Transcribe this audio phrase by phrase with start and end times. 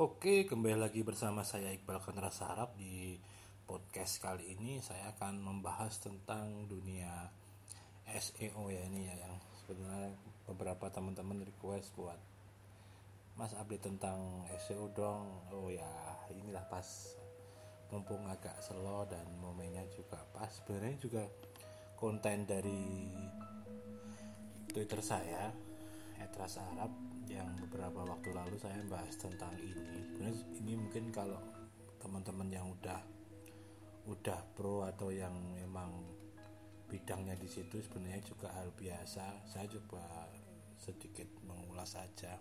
[0.00, 3.20] Oke, kembali lagi bersama saya Iqbal Kendra Sarap di
[3.68, 7.28] podcast kali ini saya akan membahas tentang dunia
[8.08, 10.16] SEO ya ini ya yang sebenarnya
[10.48, 12.16] beberapa teman-teman request buat
[13.36, 15.28] Mas update tentang SEO dong.
[15.52, 15.84] Oh ya,
[16.32, 17.20] inilah pas
[17.92, 20.48] mumpung agak slow dan momennya juga pas.
[20.48, 21.28] Sebenarnya juga
[22.00, 23.04] konten dari
[24.64, 25.52] Twitter saya
[26.16, 26.88] Etras Arab
[27.30, 30.02] yang beberapa waktu lalu saya bahas tentang ini.
[30.10, 31.38] Sebenarnya ini mungkin kalau
[32.02, 33.00] teman-teman yang udah
[34.10, 36.02] udah pro atau yang memang
[36.90, 39.46] bidangnya di situ sebenarnya juga hal biasa.
[39.46, 40.26] Saya coba
[40.74, 42.34] sedikit mengulas saja.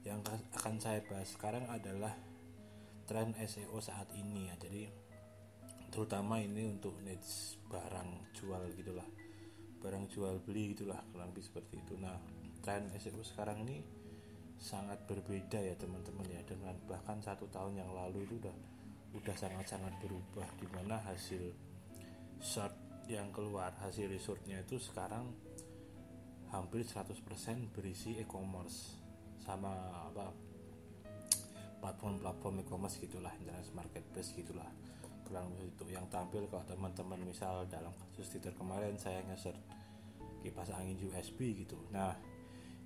[0.00, 2.16] Yang akan saya bahas sekarang adalah
[3.04, 4.56] tren SEO saat ini ya.
[4.56, 4.88] Jadi
[5.92, 9.06] terutama ini untuk niche barang jual gitulah.
[9.84, 12.00] Barang jual beli gitulah kurang lebih seperti itu.
[12.00, 13.84] Nah tren SEO sekarang ini
[14.56, 16.40] sangat berbeda ya teman-teman ya.
[16.48, 18.56] Dengan bahkan satu tahun yang lalu itu udah
[19.20, 21.52] udah sangat-sangat berubah di mana hasil
[22.40, 22.74] search
[23.04, 25.28] yang keluar hasil resortnya itu sekarang
[26.48, 27.20] hampir 100%
[27.76, 28.96] berisi e-commerce
[29.44, 29.70] sama
[30.08, 30.32] apa
[31.84, 34.66] platform-platform e-commerce gitulah internet marketplace gitulah.
[35.28, 39.52] Kurang itu yang tampil kalau teman-teman misal dalam kasus Twitter kemarin saya nge
[40.40, 41.76] kipas angin USB gitu.
[41.92, 42.16] Nah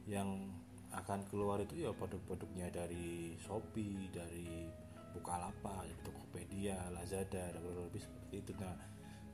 [0.09, 0.49] yang
[0.89, 4.65] akan keluar itu ya produk-produknya dari Shopee, dari
[5.13, 8.53] Bukalapak, dari Tokopedia, Lazada, dan lebih seperti itu.
[8.57, 8.73] Nah,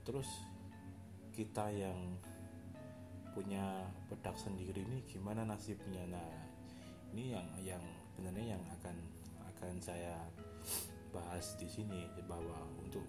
[0.02, 0.26] terus
[1.30, 2.18] kita yang
[3.34, 6.02] punya produk sendiri ini gimana nasibnya?
[6.10, 6.30] Nah,
[7.14, 8.96] ini yang yang sebenarnya yang akan
[9.54, 10.18] akan saya
[11.14, 13.06] bahas di sini bahwa untuk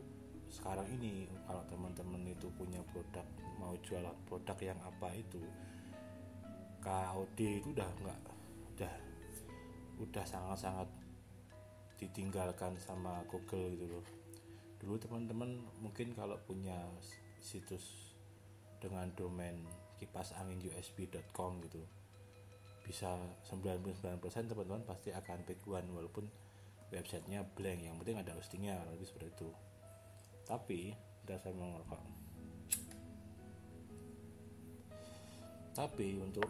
[0.53, 3.25] sekarang ini kalau teman-teman itu punya produk
[3.57, 5.41] mau jual produk yang apa itu
[6.86, 8.19] KOD itu udah nggak
[8.78, 8.94] udah
[10.05, 10.86] udah sangat-sangat
[11.97, 14.05] ditinggalkan sama Google gitu loh.
[14.78, 16.78] Dulu teman-teman mungkin kalau punya
[17.41, 18.13] situs
[18.78, 19.57] dengan domain
[19.97, 21.81] kipas angin usb.com gitu
[22.85, 23.18] bisa
[23.50, 26.29] 99% teman-teman pasti akan pick one walaupun
[26.94, 29.50] websitenya blank yang penting ada hostingnya lebih seperti itu.
[30.45, 30.94] Tapi
[31.57, 32.25] mau ngerokok
[35.75, 36.47] tapi untuk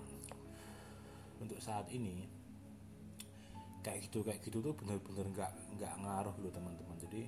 [1.41, 2.28] untuk saat ini
[3.85, 6.97] kayak gitu kayak gitu tuh bener-bener nggak nggak ngaruh loh teman-teman.
[6.97, 7.22] Jadi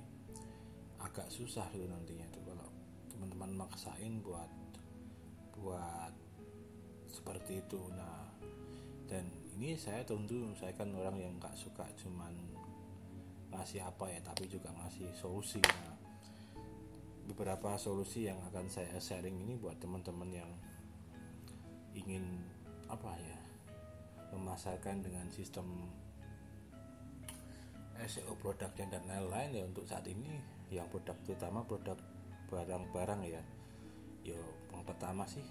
[0.98, 2.68] agak susah loh nantinya tuh kalau
[3.14, 4.50] teman-teman maksain buat
[5.58, 6.14] buat
[7.10, 7.82] seperti itu.
[7.94, 8.26] Nah
[9.08, 9.24] dan
[9.58, 12.34] ini saya tentu saya kan orang yang nggak suka cuman
[13.54, 15.64] ngasih apa ya tapi juga ngasih solusi.
[15.64, 15.96] Nah,
[17.28, 20.52] beberapa solusi yang akan saya sharing ini buat teman-teman yang
[21.96, 22.24] ingin
[22.88, 23.40] apa ya
[24.38, 25.66] memasarkan dengan sistem
[27.98, 30.38] SEO produknya dan lain-lain ya untuk saat ini
[30.70, 31.98] yang produk terutama produk
[32.48, 33.42] barang-barang ya.
[34.22, 34.38] Yo
[34.70, 35.44] yang pertama sih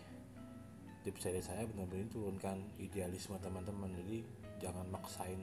[1.03, 3.91] tips dari saya benar-benar turunkan idealisme teman-teman.
[3.99, 4.23] Jadi
[4.63, 5.43] jangan maksain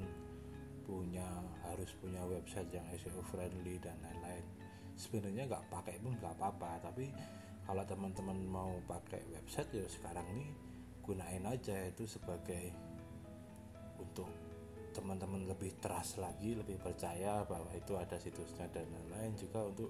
[0.88, 1.28] punya
[1.68, 4.44] harus punya website yang SEO friendly dan lain-lain.
[4.96, 7.12] Sebenarnya nggak pakai pun nggak apa-apa tapi
[7.64, 10.52] kalau teman-teman mau pakai website ya sekarang nih
[11.04, 12.72] gunain aja itu sebagai
[14.00, 14.30] untuk
[14.94, 19.90] teman-teman lebih trust lagi lebih percaya bahwa itu ada situsnya dan lain-lain juga untuk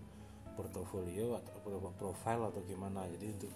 [0.55, 3.03] portofolio atau profile atau gimana.
[3.11, 3.53] Jadi untuk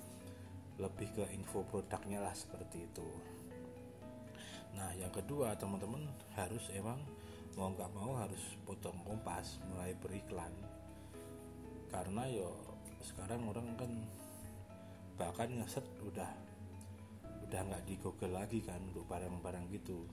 [0.77, 3.07] lebih ke info produknya lah seperti itu.
[4.77, 6.05] Nah yang kedua teman-teman
[6.37, 7.01] harus emang
[7.57, 10.53] mau nggak mau harus potong kompas mulai beriklan.
[11.89, 12.53] Karena yo
[13.01, 13.91] sekarang orang kan
[15.17, 16.29] bahkan ngeset udah
[17.47, 20.05] udah nggak di Google lagi kan untuk barang-barang gitu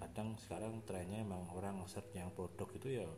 [0.00, 3.08] kadang sekarang trennya emang orang search yang produk itu ya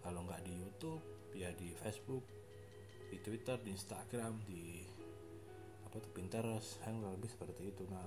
[0.00, 1.02] kalau nggak di YouTube
[1.34, 2.24] ya di Facebook
[3.10, 4.86] di Twitter di Instagram di
[5.86, 7.82] apa tuh Pinterest yang lebih seperti itu.
[7.90, 8.06] Nah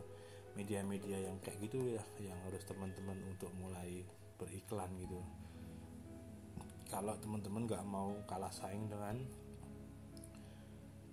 [0.55, 4.07] media-media yang kayak gitu ya yang harus teman-teman untuk mulai
[4.39, 5.19] beriklan gitu.
[6.87, 9.19] Kalau teman-teman nggak mau kalah saing dengan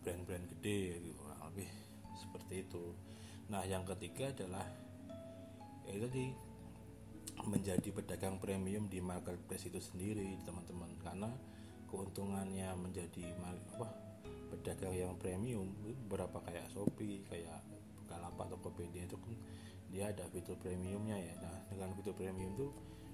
[0.05, 1.67] brand-brand gede gitu lebih
[2.15, 2.95] seperti itu.
[3.51, 4.63] Nah yang ketiga adalah
[5.91, 6.31] ya tadi
[7.47, 10.93] menjadi pedagang premium di marketplace itu sendiri teman-teman.
[11.01, 11.31] Karena
[11.89, 13.35] keuntungannya menjadi
[13.77, 13.89] apa
[14.51, 15.71] pedagang yang premium
[16.11, 17.63] berapa kayak Shopee kayak
[18.03, 19.35] Bukalapak Tokopedia itu kan
[19.91, 21.35] dia ada fitur premiumnya ya.
[21.39, 22.67] Nah dengan fitur premium itu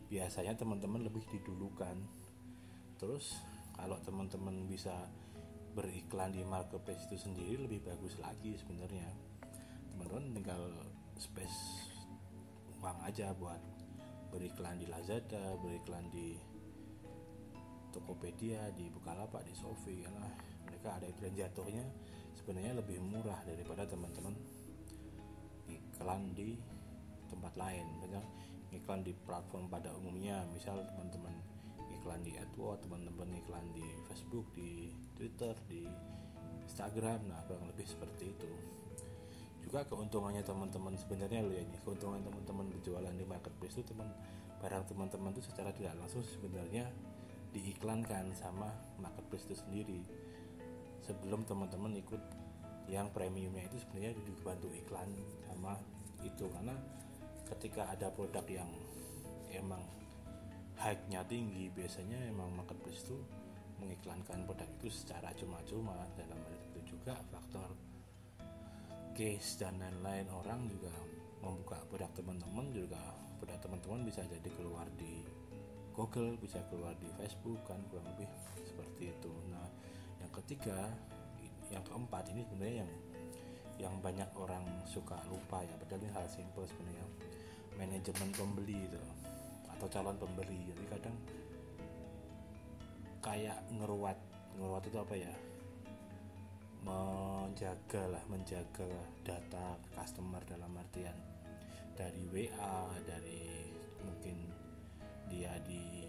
[0.09, 1.97] biasanya teman-teman lebih didulukan.
[2.97, 3.37] Terus
[3.77, 4.93] kalau teman-teman bisa
[5.77, 9.13] beriklan di marketplace itu sendiri lebih bagus lagi sebenarnya.
[9.93, 10.63] Teman-teman tinggal
[11.21, 11.93] space
[12.81, 13.61] uang aja buat
[14.37, 16.37] beriklan di Lazada beriklan di
[17.89, 20.29] Tokopedia di Bukalapak di Shopee karena
[20.69, 21.85] mereka ada dan jatuhnya
[22.37, 24.37] sebenarnya lebih murah daripada teman-teman
[25.73, 26.61] iklan di
[27.33, 27.89] tempat lain.
[27.97, 28.23] Misalnya
[28.77, 31.33] iklan di platform pada umumnya misal teman-teman
[31.97, 35.89] iklan di AdWords teman-teman iklan di Facebook di Twitter di
[36.69, 38.51] Instagram nah kurang lebih seperti itu
[39.67, 41.75] juga keuntungannya teman-teman sebenarnya lo ya ini.
[41.83, 44.07] Keuntungan teman-teman berjualan di marketplace itu teman
[44.63, 46.87] barang teman-teman itu secara tidak langsung sebenarnya
[47.51, 48.71] diiklankan sama
[49.03, 50.01] marketplace itu sendiri.
[51.03, 52.23] Sebelum teman-teman ikut
[52.87, 55.11] yang premiumnya itu sebenarnya dibantu iklan
[55.51, 55.75] sama
[56.23, 56.47] itu.
[56.47, 56.79] Karena
[57.51, 58.71] ketika ada produk yang
[59.51, 59.83] emang
[60.79, 63.19] hype-nya tinggi biasanya emang marketplace itu
[63.83, 66.07] mengiklankan produk itu secara cuma-cuma.
[66.15, 67.66] Dalam hal itu juga faktor
[69.17, 70.29] case dan lain-lain.
[70.31, 70.93] Orang juga
[71.41, 73.01] membuka produk teman-teman juga.
[73.41, 75.25] Produk teman-teman bisa jadi keluar di
[75.97, 78.29] Google bisa keluar di Facebook kan kurang lebih
[78.69, 79.33] seperti itu.
[79.49, 79.65] Nah
[80.21, 80.93] yang ketiga
[81.73, 82.93] yang keempat ini sebenarnya yang
[83.77, 85.73] yang banyak orang suka lupa ya.
[85.81, 87.09] Padahal ini hal simpel sebenarnya.
[87.81, 89.01] Manajemen pembeli itu
[89.73, 90.69] atau calon pembeli.
[90.69, 91.17] Jadi kadang
[93.25, 94.17] kayak ngeruat
[94.61, 95.33] ngeruat itu apa ya
[96.87, 98.87] menjaga lah menjaga
[99.27, 101.19] data customer dalam artian
[101.99, 103.67] dari WA dari
[104.07, 104.47] mungkin
[105.27, 106.07] dia di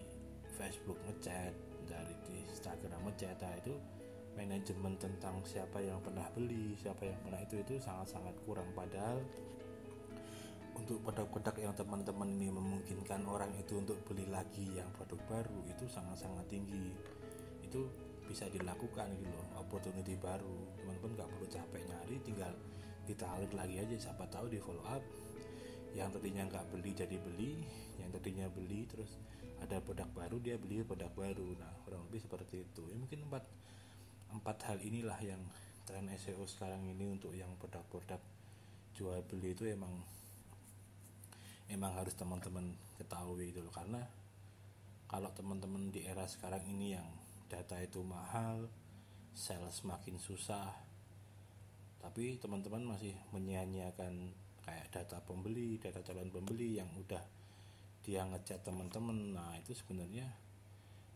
[0.54, 1.54] Facebook ngechat
[1.90, 3.74] dari di Instagram ngechat nah itu
[4.38, 8.70] manajemen tentang siapa yang pernah beli siapa yang pernah itu itu sangat-sangat kurang.
[8.78, 9.18] Padahal
[10.78, 15.90] untuk produk-produk yang teman-teman ini memungkinkan orang itu untuk beli lagi yang produk baru itu
[15.90, 16.94] sangat-sangat tinggi.
[17.66, 17.90] Itu
[18.28, 20.58] bisa dilakukan gitu loh opportunity baru.
[20.84, 22.54] Teman-teman nggak perlu capek nyari tinggal
[23.08, 23.96] ditarik lagi aja.
[24.12, 25.02] Siapa tahu di follow up
[25.96, 27.58] yang tadinya nggak beli jadi beli
[27.98, 29.18] yang tadinya beli terus
[29.58, 31.58] ada produk baru dia beli produk baru.
[31.58, 32.84] Nah kurang lebih seperti itu.
[32.92, 33.44] Ya mungkin empat
[34.28, 35.42] empat hal inilah yang
[35.88, 38.20] tren SEO sekarang ini untuk yang produk-produk
[39.00, 40.04] jual beli itu emang
[41.72, 43.72] emang harus teman-teman ketahui itu loh.
[43.72, 44.04] Karena
[45.08, 47.08] kalau teman-teman di era sekarang ini yang
[47.48, 48.68] data itu mahal
[49.32, 50.72] sales makin susah.
[51.98, 54.32] Tapi teman-teman masih menyia-nyiakan
[54.68, 57.24] kayak data pembeli data calon pembeli yang udah
[58.04, 59.36] dia ngechat teman-teman.
[59.36, 60.28] Nah itu sebenarnya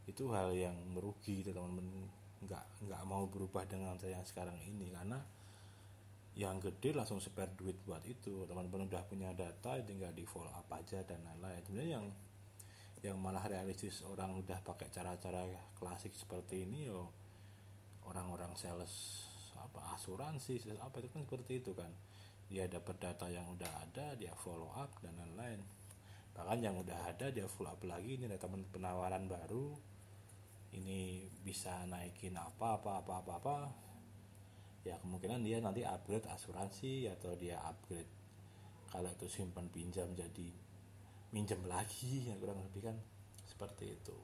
[0.07, 2.09] itu hal yang merugi teman-teman.
[2.41, 5.21] Nggak nggak mau berubah dengan yang sekarang ini karena
[6.31, 8.47] yang gede langsung spare duit buat itu.
[8.47, 11.61] Teman-teman udah punya data tinggal di follow up aja dan lain-lain.
[11.67, 12.07] Sebenarnya yang
[13.01, 15.41] yang malah realistis orang udah pakai cara-cara
[15.73, 17.09] klasik seperti ini yo
[18.05, 19.25] orang-orang sales
[19.57, 21.89] apa asuransi sales apa itu kan seperti itu kan.
[22.51, 25.63] Dia dapat data yang udah ada dia follow up dan lain-lain.
[26.35, 29.73] Bahkan yang udah ada dia follow up lagi ini data penawaran baru
[30.77, 33.57] ini bisa naikin apa apa apa apa apa.
[34.85, 38.09] Ya kemungkinan dia nanti upgrade asuransi atau dia upgrade.
[38.91, 40.70] Kalau itu simpan pinjam jadi
[41.31, 42.97] minjem lagi ya kurang lebih kan
[43.47, 44.15] seperti itu.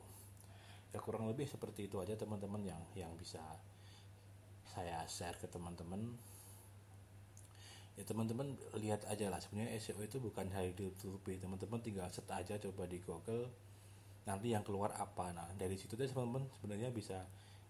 [0.92, 3.40] Ya kurang lebih seperti itu aja teman-teman yang yang bisa
[4.68, 6.16] saya share ke teman-teman.
[7.98, 12.62] Ya teman-teman lihat aja lah sebenarnya SEO itu bukan hal ditutupi teman-teman tinggal set aja
[12.62, 13.50] coba di Google
[14.28, 15.32] nanti yang keluar apa.
[15.34, 17.26] Nah dari situ deh teman-teman sebenarnya bisa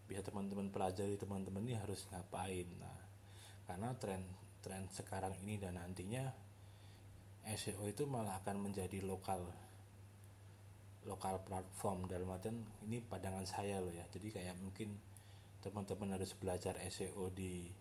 [0.09, 2.67] bisa teman-teman pelajari teman-teman ini harus ngapain.
[2.81, 2.99] Nah
[3.69, 4.25] karena tren
[4.65, 6.46] tren sekarang ini dan nantinya
[7.55, 9.39] SEO itu malah akan menjadi lokal
[11.07, 12.11] lokal platform.
[12.11, 14.03] Dalam artian ini pandangan saya loh ya.
[14.11, 14.99] Jadi kayak mungkin
[15.63, 17.71] teman-teman harus belajar SEO di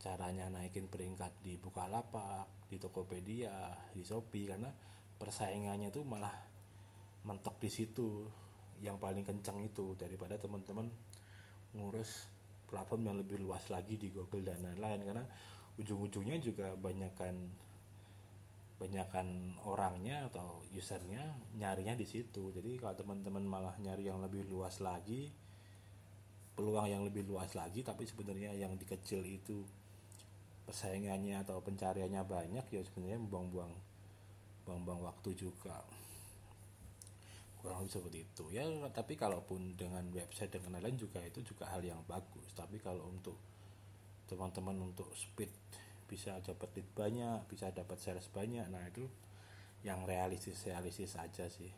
[0.00, 4.72] caranya naikin peringkat di Bukalapak, di Tokopedia, di Shopee karena
[5.20, 6.34] persaingannya tuh malah
[7.22, 8.26] mentok di situ.
[8.80, 10.88] Yang paling kencang itu daripada teman-teman
[11.76, 12.26] ngurus
[12.66, 15.00] platform yang lebih luas lagi di Google dan lain-lain.
[15.06, 15.24] Karena
[15.78, 17.36] ujung-ujungnya juga banyakkan
[18.80, 21.20] banyakkan orangnya atau usernya
[21.60, 22.48] nyarinya di situ.
[22.48, 25.28] Jadi kalau teman-teman malah nyari yang lebih luas lagi
[26.60, 29.64] peluang yang lebih luas lagi tapi sebenarnya yang dikecil itu
[30.68, 33.72] persaingannya atau pencariannya banyak ya sebenarnya buang-buang
[34.68, 35.80] buang-buang waktu juga.
[37.60, 38.44] Kurang lebih seperti itu.
[38.52, 42.52] Ya tapi kalaupun dengan website dengan lain-lain juga itu juga hal yang bagus.
[42.52, 43.40] Tapi kalau untuk
[44.28, 45.50] teman-teman untuk speed
[46.10, 48.66] bisa dapat lead banyak bisa dapat sales banyak.
[48.66, 49.06] Nah itu
[49.86, 51.70] yang realistis realistis saja sih.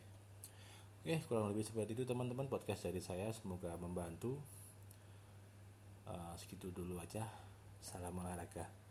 [1.05, 3.29] Oke kurang lebih seperti itu teman-teman podcast dari saya.
[3.29, 4.41] Semoga membantu.
[6.09, 7.29] Uh, segitu dulu aja.
[7.79, 8.82] Salam olahraga